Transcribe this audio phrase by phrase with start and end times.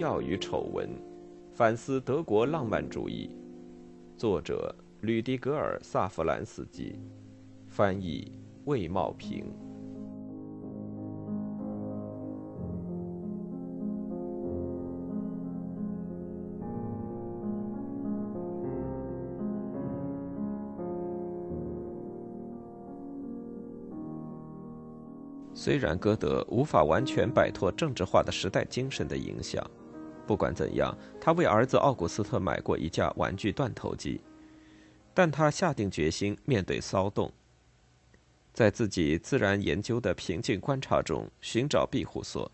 [0.00, 0.88] 荣耀与丑闻》，
[1.52, 3.36] 反思德国浪漫主义。
[4.16, 6.98] 作者：吕迪格尔·萨弗兰斯基，
[7.68, 8.32] 翻译：
[8.64, 9.44] 魏茂平。
[25.52, 29.62] 虽然歌德无法完全摆脱政治化的时代精神的影响，
[30.30, 34.20] 不管怎样，他为儿子奥古斯特买过一架玩具断头机，
[35.12, 37.32] 但他下定决心面对骚动，
[38.52, 42.48] 在自己自然研究的平静观察中寻找庇护所。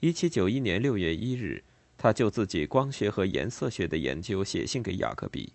[0.00, 1.62] 一七九一年六月一日，
[1.98, 5.52] 他就自己光学和颜色学的研究写信给雅各比。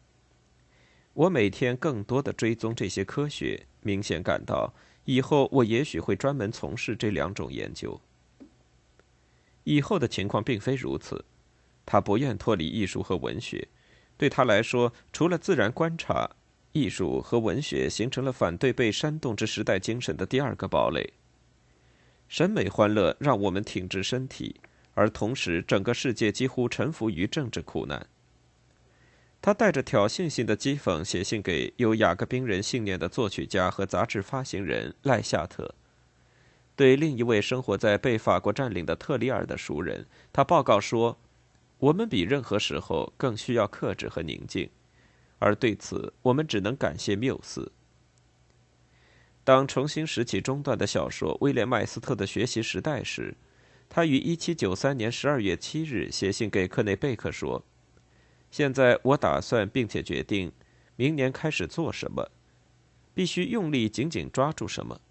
[1.14, 4.72] 我每天更多的追踪这些科学，明显感到。
[5.06, 8.00] 以后我也许会专门从事这两种研究。
[9.64, 11.24] 以后的情况并非如此，
[11.86, 13.68] 他不愿脱离艺术和文学。
[14.18, 16.30] 对他来说，除了自然观察，
[16.72, 21.14] 艺术和文学形成了反对被煽动之时代精神的第二个堡垒。
[22.28, 24.62] 审美欢乐让我们挺直身体，
[24.94, 28.08] 而同时整个世界几乎臣服于政治苦难。
[29.42, 35.74] 他带着挑衅性的讥讽写信给有雅各宾人信念的作曲家和杂志发行人赖夏特。
[36.76, 41.20] 对另一位生活在被法国占领的特里尔的熟人，他报告说
[41.78, 44.70] ：“我们比任何时候更需要克制和宁静，
[45.40, 47.72] 而对此我们只能感谢缪斯。”
[49.44, 53.36] 当重新拾起中断的小说《威廉麦斯特的学习时代》时，
[53.90, 57.64] 他于1793年12月7日写信给克内贝克说。
[58.52, 60.52] 现在我打算并且决定，
[60.96, 62.30] 明年开始做什么，
[63.14, 65.02] 必须用力紧紧抓住什么。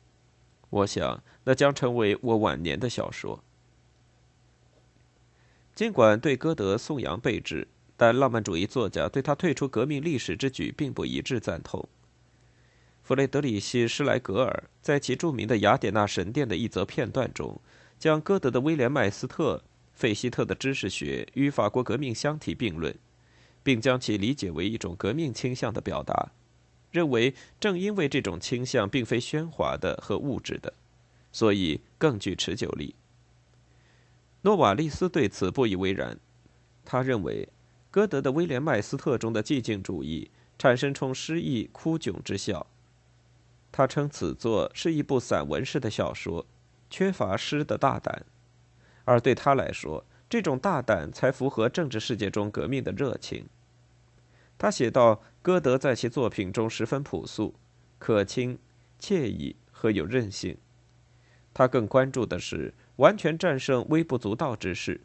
[0.70, 3.44] 我想那将成为我晚年的小说。
[5.75, 11.88] 尽管对歌德颂扬备至，但浪漫主义作家对他退出革命历史之举并不一致赞同。
[13.03, 17.60] 弗雷德里希·施莱格尔在其著名的《雅典娜神殿》的一则片段中，
[17.98, 19.56] 将歌德的《威廉·麦斯特》、
[19.92, 22.94] 费希特的知识学与法国革命相提并论。
[23.62, 26.32] 并将其理解为一种革命倾向的表达，
[26.90, 30.72] 认为正因为这种倾向并非喧哗的和物质的，
[31.32, 32.94] 所以更具持久力。
[34.42, 36.18] 诺瓦利斯对此不以为然，
[36.84, 37.48] 他认为
[37.90, 42.66] 歌德的《威廉·麦斯特》中的寂静主义产生出诗意枯窘之效。
[43.72, 46.46] 他称此作是一部散文式的小说，
[46.88, 48.24] 缺乏诗的大胆，
[49.04, 50.04] 而对他来说。
[50.28, 53.46] 这种大胆才符合政治世界中革命的热情。
[54.60, 57.54] 他写道：“歌德在其作品中十分朴素、
[57.98, 58.59] 可亲、
[59.00, 60.54] 惬意和有韧性。
[61.54, 65.00] 他更关注的是完全战胜微不足道之事，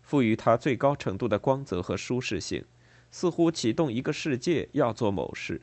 [0.00, 2.64] 赋予他最高程度的光泽和舒适性，
[3.10, 5.60] 似乎启动一个世界要做某事。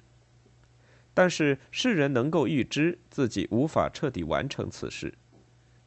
[1.16, 5.16] 但是世人能够预知自己无法彻底完成此事。”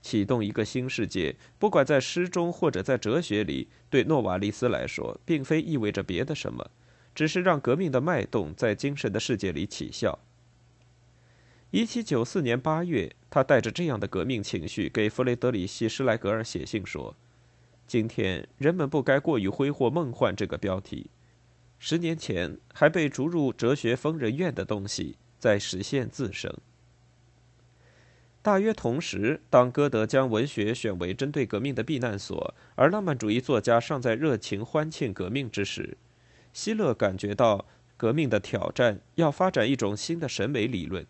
[0.02, 6.68] 启动一个新世界，不管在诗中或者在哲学里，对诺瓦利斯来说，并非意味着别的什么，
[7.14, 10.18] 只是让革命的脉动在精神的世界里起效。
[11.70, 17.16] 一七九四年八月，他带着这样的革命情绪给弗雷德里希·施莱格尔写信说
[17.86, 21.10] ：“今天人们不该过于挥霍‘梦幻’这个标题。
[21.78, 26.56] 十年前还被逐入哲学疯人院的东西，在实现自生。”
[28.40, 35.96] 大约同时，当歌德将文学选为针对革命的避难所，而浪漫主义作家尚在热情欢庆革命之时，
[36.54, 37.66] 希勒感觉到
[37.98, 41.06] 革命的挑战要发展一种新的审美理论。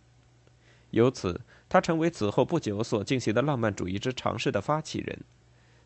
[0.90, 5.20] 由此，他成为此后不久所进行的浪漫主义之尝试的发起人，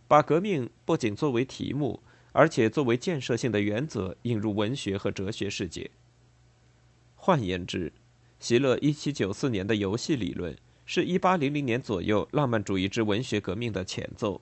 [0.07, 2.01] 把革命不仅作为题目，
[2.33, 5.91] 而且作为建设性的原则引入文学和哲学世界。
[7.17, 7.93] 换言之，
[8.41, 10.57] 席勒1794年的游戏理论。
[10.91, 14.41] 是一八零零年左右浪漫主义之文学革命的前奏。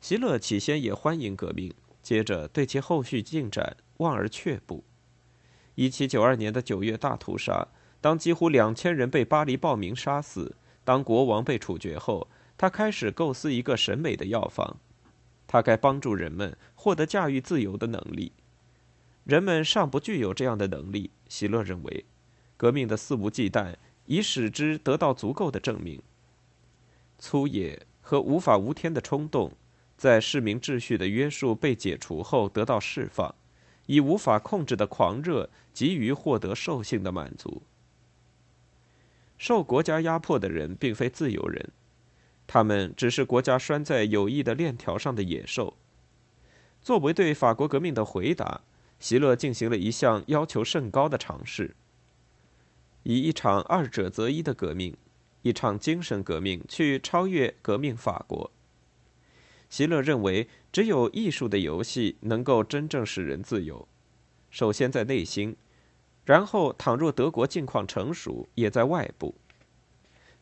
[0.00, 1.72] 希勒起先也欢迎革命，
[2.02, 4.84] 接着对其后续进展望而却步。
[5.74, 7.68] 一七九二年的九月大屠杀，
[8.00, 14.76] 当几乎两千人被巴黎暴民杀死，当国王被处决后，他开始构思一个审美的药方，
[15.46, 18.32] 他该帮助人们获得驾驭自由的能力。
[19.24, 22.04] 人们尚不具有这样的能力，希勒认为，
[22.56, 23.76] 革命的肆无忌惮。
[24.06, 26.02] 已使之得到足够的证明。
[27.18, 29.50] 粗野和无法无天的冲动，
[29.96, 33.34] 在市民秩序的约束被解除后得到释放，
[33.86, 37.62] 以无法控制的狂热急于获得兽性的满足。
[39.36, 41.70] 受国家压迫的人并非自由人，
[42.46, 45.76] 他们只是国家拴在友谊的链条上的野兽。
[46.80, 48.60] 作为对法国革命的回答，
[49.00, 51.74] 席勒进行了一项要求甚高的尝试，
[53.02, 54.96] 以一场二者择一的革命，
[55.42, 58.50] 一场精神革命，去超越革命法国。
[59.68, 63.88] 席勒认为，只有艺术的游戏能够真正使人自由。
[64.50, 65.56] 首先在内心，
[66.24, 69.34] 然后倘若德国境况成熟，也在外部。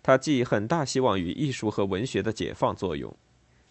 [0.02, 3.16] 他寄很大希望于艺术和文学的解放作用。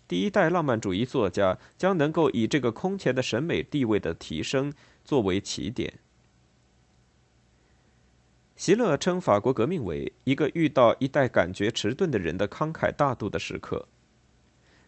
[0.07, 4.73] 第一代浪漫主义作家将能够以这个空前的审美地位的提升
[5.05, 5.99] 作为起点。
[8.55, 13.87] 席勒称法国革命为一个遇到一代感觉迟钝的人的慷慨大度的时刻。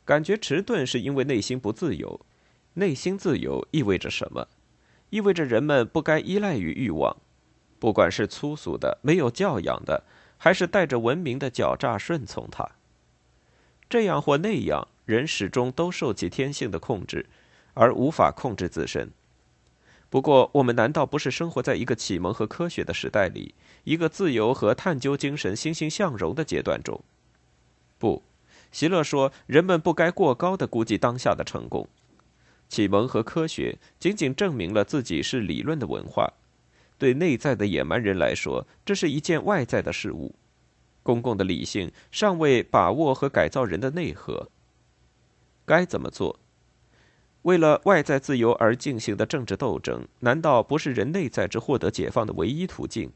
[0.06, 2.20] 感觉迟钝是因为内心不自由。
[2.74, 4.48] 内心自由意味着什么？
[5.10, 7.18] 意味着人们不该依赖于欲望，
[7.80, 10.04] 不管是粗俗的、没有教养的。
[10.36, 12.72] 还是带着文明的狡诈顺从他。
[13.90, 17.28] 这样或那样，人始终都受其天性的控制，
[17.76, 19.10] 而无法控制自身。
[20.10, 23.56] 不过，我们难道不是生活在一个启蒙和科学的时代里，
[23.86, 27.02] 一个自由和探究精神欣欣向荣的阶段中？
[27.98, 28.22] 不，
[28.74, 31.88] 席勒说，人们不该过高的估计当下的成功。
[32.68, 36.34] 启蒙和科学仅仅证明了自己是理论的文化。
[36.98, 40.34] 对内在的野蛮人来说，这是一件外在的事物。
[41.04, 44.50] 公共的理性尚未把握和改造人的内核。
[45.66, 46.40] 该怎么做？
[47.44, 53.12] 为了外在自由而进行的政治斗争，难道不是人内在之获得解放的唯一途径？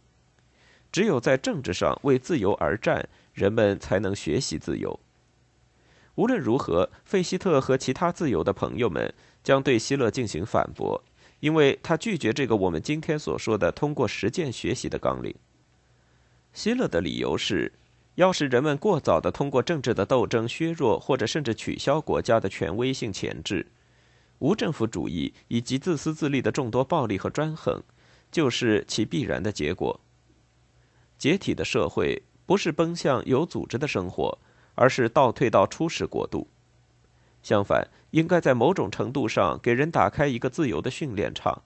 [0.91, 4.99] 只有在政治上为自由而战，人们才能学习自由。
[6.17, 11.03] 无论如何，费希特和其他自由的朋友们将对希勒进行反驳。
[11.39, 15.35] 因为他拒绝这个我们今天所说的通过实践学习的纲领。
[16.51, 17.71] 希勒的理由是，
[18.15, 23.67] 要是人们过早的通过政治的斗争削弱或者甚至取消国家的权威性潜质，
[24.39, 27.79] 无政府主义以及自私自利的众多暴力和专横，
[28.31, 29.99] 就是其必然的结果。
[31.19, 34.35] 解体的社会不是奔向有组织的生活，
[34.77, 36.47] 而是倒退到初始国度。
[37.43, 41.63] 相反，应该在某种程度上给人打开一个自由的训练场。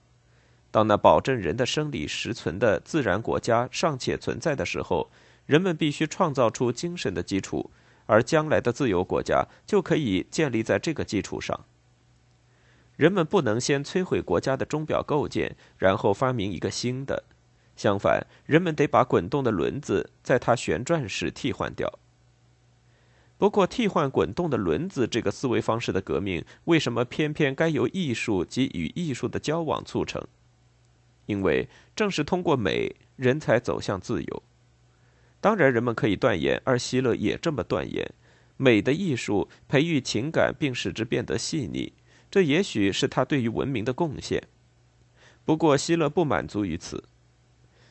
[0.70, 5.10] 当那保证人的生理实存的自然国家尚且存在的时候，
[5.44, 7.70] 人们必须创造出精神的基础，
[8.06, 11.64] 而将来的自由国家就可以建立在这个基础上。
[12.96, 17.24] 人们不能先摧毁国家的钟表构件，然后发明一个新的。
[17.74, 21.98] 相反，人们得把滚动的轮子在它旋转时替换掉。
[23.42, 30.24] 不过，替换滚动的轮子这个思维方式的革命，为什么偏偏该由艺术及与艺术的交往促成？
[31.26, 34.42] 因为正是通过美，人才走向自由。
[35.40, 38.08] 当然，人们可以断言，而希勒也这么断言：
[38.58, 41.92] 美的艺术培育情感，并使之变得细腻，
[42.30, 44.40] 这也许是他对于文明的贡献。
[45.44, 47.02] 不过，希勒不满足于此。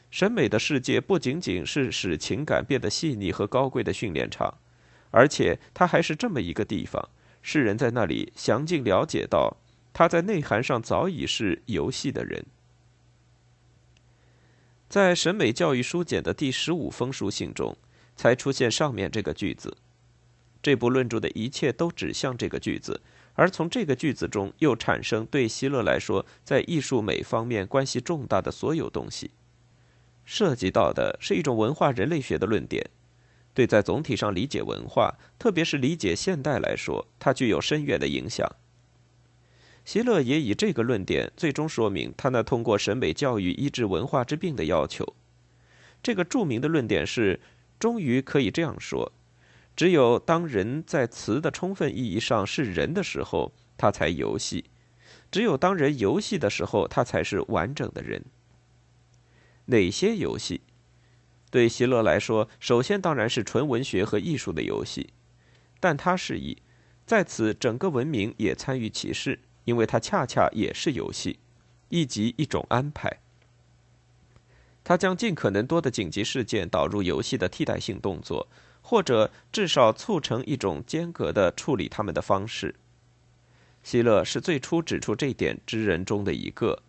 [0.09, 4.57] 审美的世界不仅仅是使情感变得细腻和高贵的训练场。
[5.11, 7.09] 而且，它还是这么一个地方，
[7.41, 9.57] 世人在那里详尽了解到，
[9.93, 12.45] 他在内涵上早已是游戏的人。
[14.87, 17.77] 在审美教育书简的第十五封书信中，
[18.15, 19.77] 才出现上面这个句子。
[20.61, 23.01] 这部论著的一切都指向这个句子，
[23.33, 29.31] 而从这个句子中又产生对希勒来说在艺术美方面关系重大的所有东西，
[30.23, 32.89] 涉及到的是一种文化人类学的论点。
[33.61, 38.51] 对在总体上理解文化，特别是理解现代来说，它具有深远的影响。
[39.85, 45.15] 席勒也以这个论点最终说明他那通过审美教育医治文化之病的要求。
[46.01, 47.39] 这个著名的论点是：
[47.77, 49.11] 终于可以这样说，
[49.75, 54.63] 只有当人在词的充分意义上是人的时候，他才游戏；
[55.30, 58.25] 只有当人游戏的时候，他才是完整的人。
[59.65, 60.61] 哪些游戏？
[61.51, 65.09] 对希勒来说，首先当然是纯文学和艺术的游戏，
[65.79, 66.57] 但他示意，
[67.05, 71.39] 在此整个文明也参与其事，因为它恰恰也是游戏，
[71.89, 73.19] 以及一种安排。
[74.83, 78.47] 他将尽可能多的紧急事件导入游戏的替代性动作，
[78.81, 82.73] 或者至少促成一种间隔的处理他们的方式。
[83.83, 86.81] 希勒是最初指出这点之人中的一个。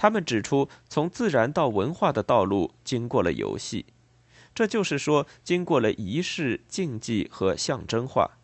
[0.00, 3.84] 他们指出，从自然到文化的道路经过了游戏，
[4.54, 8.38] 这就是说，经过了仪式、禁忌和象征化。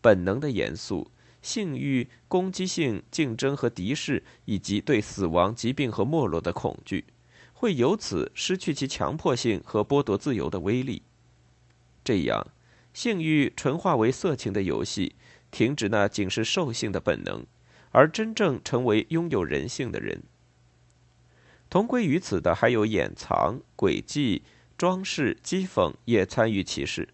[0.00, 1.10] 本能的严肃、
[1.42, 7.04] 性欲、攻击性、竞争和敌视，以及对死亡、疾病和没落的恐惧，
[7.52, 11.02] 会由此失去其强迫性和剥夺自由的威力。
[12.02, 12.46] 这样，
[12.94, 15.16] 性欲纯化为色情的游戏，
[15.50, 17.44] 停止那仅是兽性的本能，
[17.90, 20.22] 而真正成为拥有人性的人。
[21.72, 24.42] 同归于此的还有掩藏、诡计、
[24.76, 27.08] 装饰、讥讽也参与其事，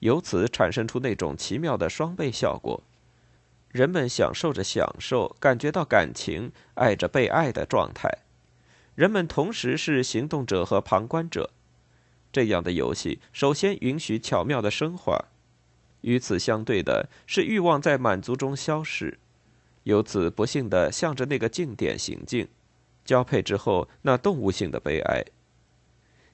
[0.00, 2.82] 由此产生出那种奇妙的双倍效果：
[3.70, 8.10] 人们享受着享受，感觉到感情，爱着被爱的状态；
[8.94, 11.48] 人们同时是行动者和旁观者。
[12.30, 15.18] 这样的游戏首先允许巧妙的升华，
[16.02, 19.18] 与此相对的是欲望在满足中消逝，
[19.84, 22.46] 由此不幸的向着那个静点行进。
[23.10, 25.24] 交配之后，那动物性的悲哀。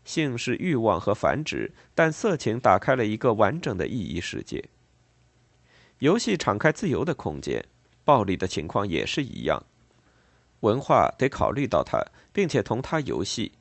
[0.05, 4.63] 性是欲望和繁殖，但色情打开了一个完整的意义世界。
[6.01, 7.65] 游戏敞开自由的空间，
[8.05, 9.65] 暴力的情况也是一样。
[10.61, 11.99] 文化得考虑到它，
[12.31, 13.53] 并且同它游戏，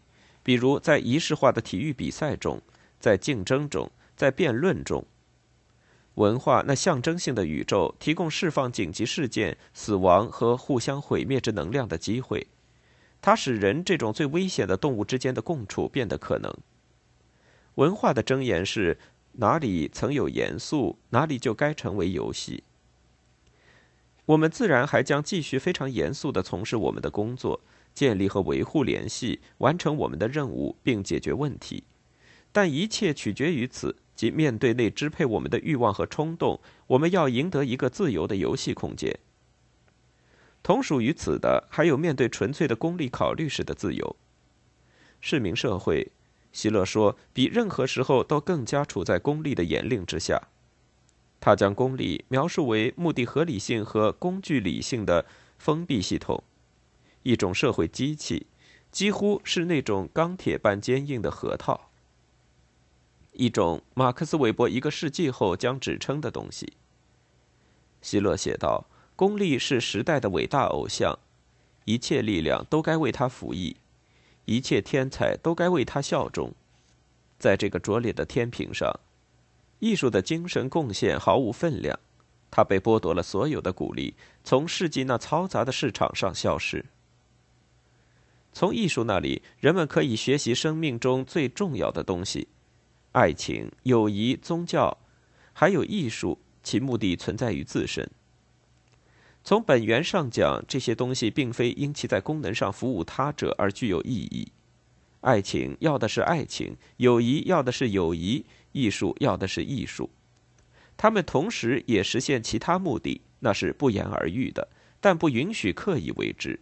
[0.44, 2.62] 比如在仪式化的体育比赛中，
[3.00, 5.06] 在竞争中，在辩论中。
[6.16, 12.46] 文化那象征性的宇宙，提供释放紧急事件、死亡和互相毁灭之能量的机会。
[13.26, 16.56] 它使人这种最危险的动物之间的共处变得可能。
[17.74, 19.00] 文化的箴言是：
[19.32, 22.64] 哪里曾有严肃，哪里就该成为游戏。
[24.28, 27.60] 我们自然还将继续非常严肃地从事我们的工作，
[27.96, 31.84] 建立和维护联系，完成我们的任务，并解决问题。
[32.52, 39.18] 但一切取决于此，即面对那支配我们的欲望和冲动，我们要赢得一个自由的游戏空间。
[40.66, 44.16] 同属于此的，还有面对纯粹的功利考虑时的自由。
[45.22, 46.12] 市民社会，
[46.52, 50.48] 希勒说，比任何时候都更加处在功利的严令之下。
[51.40, 55.28] 他将功利描述为目的合理性和工具理性的
[55.60, 56.44] 封闭系统，
[57.22, 58.48] 一种社会机器，
[58.92, 61.92] 几乎是那种钢铁般坚硬的核桃，
[63.34, 66.74] 一种马克思韦伯一个世纪后将指称的东西。
[68.02, 68.88] 希勒写道。
[69.16, 71.18] 功利是时代的伟大偶像，
[71.86, 73.78] 一切力量都该为他服役，
[74.44, 76.52] 一切天才都该为他效忠。
[77.40, 79.00] 在这个拙劣的天平上，
[79.80, 81.98] 艺术的精神贡献毫无分量，
[82.52, 86.84] 他被剥夺了所有的鼓励，从世纪那嘈杂的市场上消失。
[88.52, 92.48] 从艺术那里，人们可以学习生命中最重要的东西：
[93.14, 94.98] 爱情、友谊、宗教，
[95.54, 96.38] 还有艺术。
[96.64, 98.10] 其目的存在于自身。
[99.46, 104.52] 从本源上讲，这些东西并非因其在功能上服务他者而具有意义。
[105.22, 110.10] 爱情要的是爱情，友谊要的是友谊，艺术要的是艺术。
[110.98, 114.68] 他们同时也实现其他目的，那是不言而喻的，
[115.00, 116.60] 但不允许刻意为之。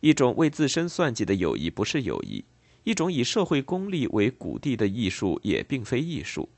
[0.00, 2.42] 一种为自身算计的友谊不是友谊，
[2.84, 6.48] 一种以社会功利为谷地的艺术也并非艺术。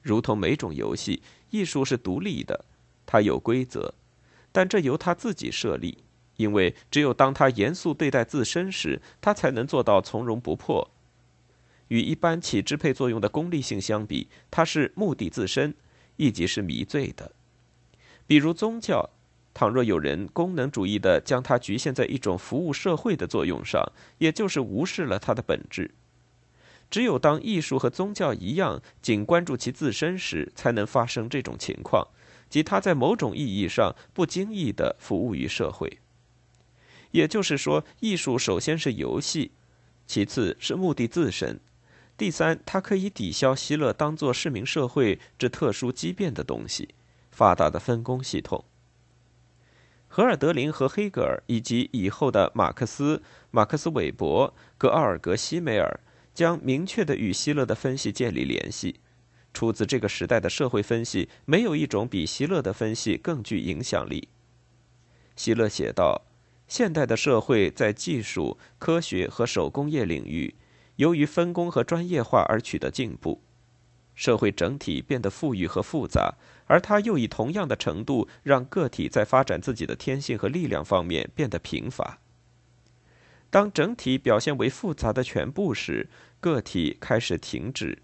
[0.00, 2.64] 如同每种游戏，艺术是独立的，
[3.06, 3.94] 它有规则。
[4.52, 5.98] 但这由他自己设立，
[6.36, 10.90] 因为只有当他严肃对待自身时，他才能做到从容不迫。
[11.88, 15.74] 与一般起支配作用的功利性相比，它是目的自身，
[16.16, 17.32] 亦即是迷醉的。
[18.26, 19.10] 比如宗教，
[19.52, 25.90] 倘若有人功能主义的将它局限在一种服务社会的作用上，也就是无视了它的本质。
[26.90, 32.08] 只有当艺术和宗教一样，仅关注其自身时，才能发生这种情况。
[32.52, 36.00] 即他在某种意义上不经意地服务于社会，
[37.12, 39.52] 也就是说，艺术首先是游戏，
[40.06, 41.58] 其次是目的自身，
[42.14, 46.90] 第三，它可以抵消希勒当作市民社会之特殊畸变的东西，
[47.30, 48.62] 发达的分工系统。
[50.06, 56.00] 荷尔德林和黑格尔以及以后的马克思、马克思韦伯、格奥尔格西梅尔，
[56.34, 59.00] 将明确地与希勒的分析建立联系。
[59.52, 64.28] 出自这个时代的社会分析，没有一种比希勒的分析更具影响力。
[65.36, 66.22] 希勒写道
[66.68, 70.54] ：“现代的社会在技术、科学和手工业领域，
[70.96, 73.42] 由于分工和专业化而取得进步，
[74.14, 76.34] 社会整体变得富裕和复杂，
[76.66, 82.18] 而它又以同样的程度让个体在发展自己的天性和力量方面变得贫乏。
[83.50, 86.08] 当整体表现为复杂的全部时，
[86.40, 87.98] 个体开始停止。”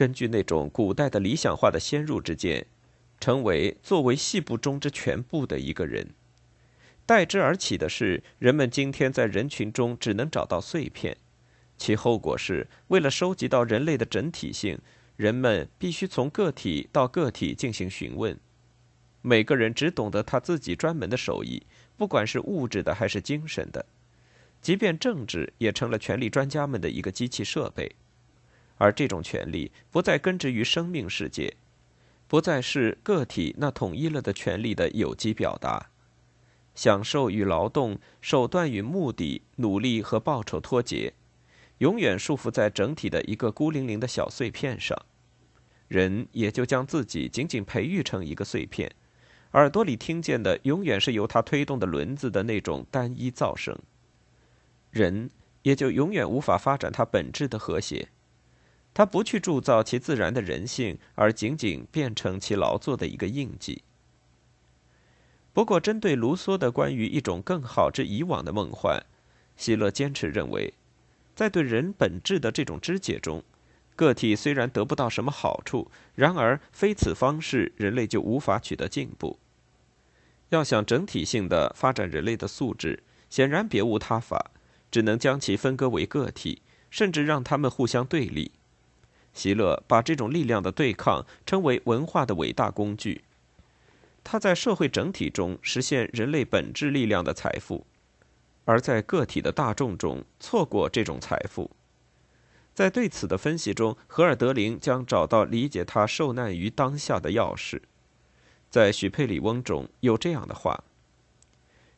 [0.00, 2.66] 根据那种古代的理想化的先入之见，
[3.20, 6.14] 成为作为细部中之全部的一个人。
[7.04, 11.18] 代之而起的是，人们今天在人群中只能找到碎片，
[11.76, 14.78] 其后果是，为了收集到人类的整体性，
[15.16, 18.34] 人们必须从个体到个体进行询问。
[19.20, 21.62] 每个人只懂得他自己专门的手艺，
[21.98, 23.84] 不管是物质的还是精神的，
[24.62, 27.94] 即便政治也成了权力专家们的一个机器设备。
[28.80, 31.54] 而这种权利不再根植于生命世界，
[32.26, 35.90] 不再是个体那统一了的权利的有机表达。
[36.74, 41.12] 享受与劳动、手段与目的、努力和报酬脱节，
[41.78, 44.96] 永远束缚在整体的一个孤零零的小碎片上，
[45.88, 48.90] 人也就将自己仅仅培育成一个碎片，
[49.52, 53.78] 耳朵里听见的永远是由他推动的轮子的那种单一噪声。
[54.90, 55.28] 人
[55.62, 58.08] 也就永远无法发展他本质的和谐。
[58.92, 63.82] 他不去铸造其自然的人性，而仅仅变成其劳作的一个印记。
[65.52, 69.04] 不过，针对卢梭的关于一种更好之以往的梦幻，
[69.56, 70.74] 希勒坚持认为，
[71.34, 73.42] 在对人本质的这种肢解中，
[73.96, 79.38] 个体虽然得不到什么好处，然而非此方式，人类就无法取得进步。
[80.50, 84.50] 要想整体性的发展人类的素质，显然别无他法，
[84.90, 88.52] 只能将其分割为个体，甚至让他们互相对立。
[89.32, 93.24] 席勒把这种力量的对抗称为文化的伟大工具。
[94.22, 97.86] 他在社会整体中实现人类本质力量的财富，
[98.64, 101.70] 而在个体的大众中错过这种财富。
[102.74, 107.80] 在对此的分析中，荷尔德林将找到理解他受难于当下的钥匙。
[108.70, 110.84] 在许佩里翁中有这样的话：“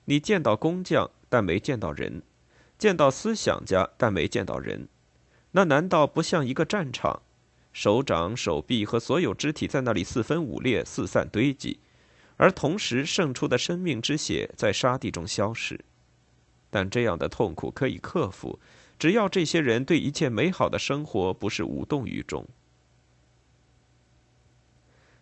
[0.07, 2.23] 你见到工匠，但没见到人；
[2.79, 4.89] 见到思想家，但没见到人。”
[5.53, 7.23] 那难道不像一个战场？
[7.73, 11.79] 手掌、手臂和所有肢体在那里四分五裂、四散堆积，
[12.37, 15.81] 而同时渗出的生命之血在沙地中消失。
[16.69, 18.59] 但这样的痛苦可以克服，
[18.99, 22.47] 只要这些人对一切美好的生活不是无动于衷。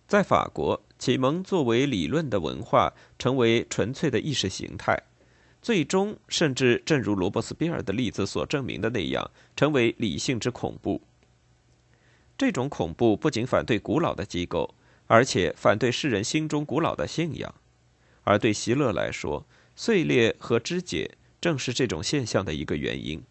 [0.09, 5.01] 在法国，启蒙作为理论的文化成为纯粹的意识形态。
[5.63, 11.03] 最终，甚至正如罗伯斯庇尔的例子所证明的那样，成为理性之恐怖。
[12.39, 14.75] 这种恐怖不仅反对古老的机构，
[15.07, 17.55] 而且反对世人心中古老的信仰。
[18.25, 23.23] 而对席勒来说，碎裂和肢解正是这种现象的一个原因。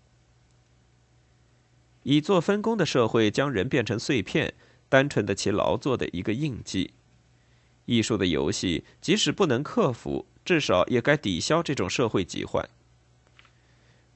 [2.03, 4.53] 以作分工的社会将人变成碎片，
[4.87, 6.91] 单纯的其劳作的一个印记。
[7.85, 10.27] 艺术的游戏，即使不能克服。
[10.49, 12.67] 至少也该抵消这种社会疾患。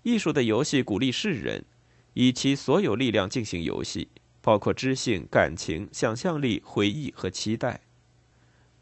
[0.02, 1.64] 艺术的游戏鼓励世人
[2.16, 4.08] 以其所有力量进行游戏，
[4.42, 7.82] 包括知性、感情、想象力、回忆和期待。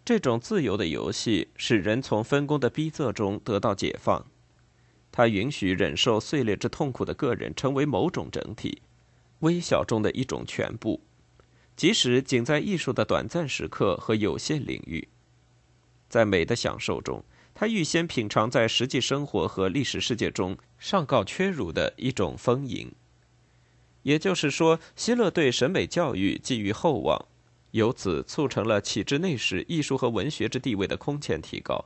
[0.05, 4.25] 这种自由的游戏使人从分工的逼仄中得到解放。
[5.11, 8.81] 它允许忍受碎裂之痛苦的个人成为某种整体，
[9.39, 11.01] 微小中的一种全部，
[11.75, 15.09] 即使仅在艺术的短暂时刻和有限领域，
[16.07, 17.21] 在美的享受中。
[17.53, 22.91] 他预先品尝在实际生活和历史世界中上告屈辱的一种丰盈，
[24.03, 27.27] 也就是说，希勒对审美教育寄予厚望，
[27.71, 31.85] 由此促成了启智内史艺术和文学之地位的空前提高。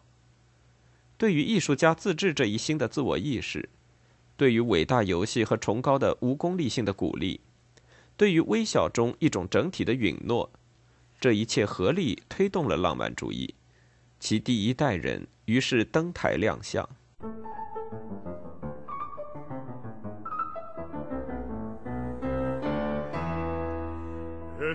[1.18, 3.70] 对于艺术家自治这一新的自我意识，
[4.38, 7.42] 对于伟大游戏和崇高的无功利性的鼓励，
[8.16, 10.50] 对于微小中一种整体的允诺，
[11.20, 13.56] 这一切合力推动了浪漫主义。
[14.20, 16.88] 其第一代人于是登台亮相。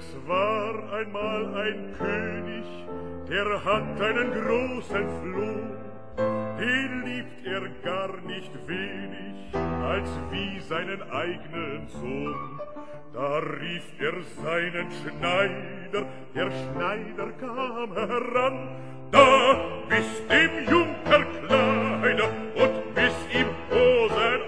[0.00, 2.64] Es war einmal ein König,
[3.28, 5.80] der hat einen großen Floh.
[6.58, 12.59] Den liebt er gar nicht wenig, als wie seinen eigenen Sohn.
[13.12, 18.68] Da rief er seinen Schneider, der Schneider kam heran,
[19.10, 19.56] da
[19.88, 24.39] bis dem Junker Kleider und bis ihm Hosen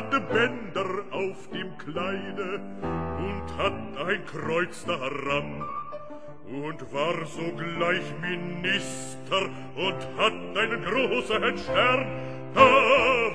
[0.00, 2.60] hatte Bänder auf dem Kleide
[3.18, 5.62] und hat ein Kreuz daran
[6.46, 12.06] und war sogleich Minister und hat einen großen Stern.
[12.54, 12.70] Da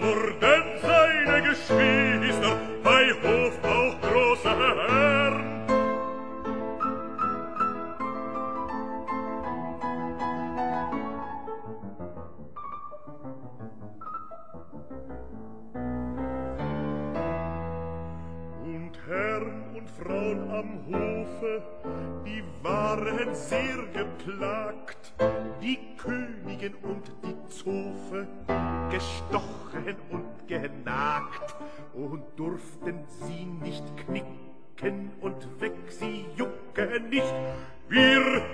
[0.01, 5.04] wurden seine Geschwister bei Hof auch große Herren.
[26.65, 28.27] geschrien und die Zofe
[28.89, 31.55] gestochen und genagt
[31.93, 37.33] und durften sie nicht knicken und weg sie jucken nicht.
[37.87, 38.44] Wir